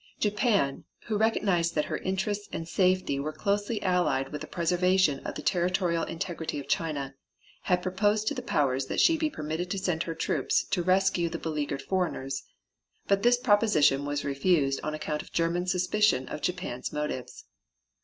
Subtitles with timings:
[0.19, 5.35] Japan, who recognized that her interests and safety were closely allied with the preservation of
[5.35, 7.13] the territorial integrity of China,
[7.65, 10.87] had proposed to the powers that she be permitted to send her troops to the
[10.87, 12.41] rescue of the beleaguered foreigners,
[13.07, 17.45] but this proposition was refused on account of German suspicion of Japan's motives.